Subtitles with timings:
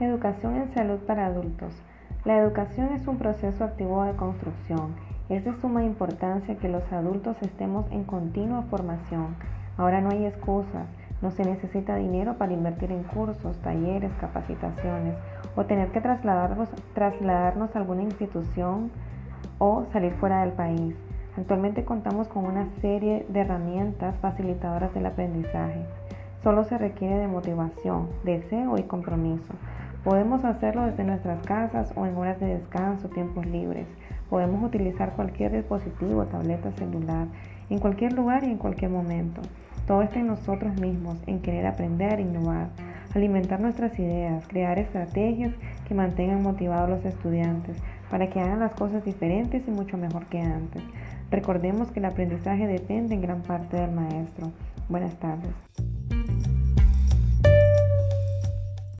[0.00, 1.74] Educación en salud para adultos.
[2.24, 4.94] La educación es un proceso activo de construcción.
[5.28, 9.36] Es de suma importancia que los adultos estemos en continua formación.
[9.76, 10.86] Ahora no hay excusas.
[11.20, 15.16] No se necesita dinero para invertir en cursos, talleres, capacitaciones
[15.54, 18.90] o tener que trasladarnos, trasladarnos a alguna institución
[19.58, 20.94] o salir fuera del país.
[21.36, 25.84] Actualmente contamos con una serie de herramientas facilitadoras del aprendizaje.
[26.42, 29.52] Solo se requiere de motivación, deseo y compromiso.
[30.04, 33.86] Podemos hacerlo desde nuestras casas o en horas de descanso, tiempos libres.
[34.30, 37.26] Podemos utilizar cualquier dispositivo, tableta, celular,
[37.68, 39.42] en cualquier lugar y en cualquier momento.
[39.86, 42.68] Todo está en nosotros mismos, en querer aprender, innovar,
[43.14, 45.52] alimentar nuestras ideas, crear estrategias
[45.86, 47.76] que mantengan motivados a los estudiantes
[48.10, 50.82] para que hagan las cosas diferentes y mucho mejor que antes.
[51.30, 54.50] Recordemos que el aprendizaje depende en gran parte del maestro.
[54.88, 55.89] Buenas tardes.